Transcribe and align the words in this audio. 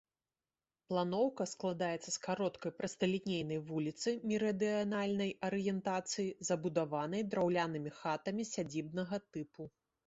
Планоўка 0.91 1.45
складаецца 1.51 2.05
з 2.05 2.13
кароткай 2.25 2.71
прасталінейнай 2.79 3.59
вуліцы 3.69 4.15
мерыдыянальнай 4.33 5.31
арыентацыі, 5.51 6.29
забудаванай 6.51 7.21
драўлянымі 7.33 7.91
хатамі 8.01 8.51
сядзібнага 8.57 9.27
тыпу. 9.33 9.73